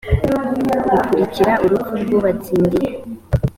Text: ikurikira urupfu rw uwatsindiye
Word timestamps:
ikurikira 1.03 1.53
urupfu 1.65 1.93
rw 2.03 2.09
uwatsindiye 2.17 2.89